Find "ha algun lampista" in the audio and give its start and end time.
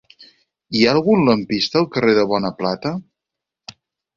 0.85-1.79